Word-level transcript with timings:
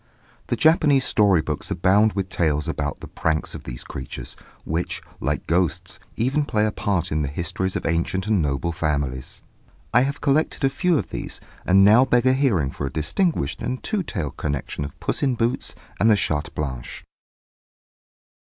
The 0.47 0.55
Japanese 0.55 1.05
story 1.05 1.43
books 1.43 1.69
abound 1.69 2.13
with 2.13 2.27
tales 2.27 2.67
about 2.67 3.01
the 3.01 3.07
pranks 3.07 3.53
of 3.53 3.65
these 3.65 3.83
creatures, 3.83 4.35
which, 4.65 4.99
like 5.19 5.45
ghosts, 5.45 5.99
even 6.17 6.43
play 6.43 6.65
a 6.65 6.71
part 6.71 7.11
in 7.11 7.21
the 7.21 7.27
histories 7.27 7.75
of 7.75 7.85
ancient 7.85 8.25
and 8.25 8.41
noble 8.41 8.71
families. 8.71 9.43
I 9.93 10.01
have 10.01 10.19
collected 10.19 10.63
a 10.63 10.71
few 10.71 10.97
of 10.97 11.09
these, 11.11 11.39
and 11.67 11.85
now 11.85 12.03
beg 12.03 12.25
a 12.25 12.33
hearing 12.33 12.71
for 12.71 12.87
a 12.87 12.91
distinguished 12.91 13.61
and 13.61 13.83
two 13.83 14.01
tailed 14.01 14.37
connection 14.37 14.83
of 14.83 14.99
Puss 14.99 15.21
in 15.21 15.35
Boots 15.35 15.75
and 15.99 16.09
the 16.09 16.15
Chatte 16.17 16.49
Blanche. 16.55 17.05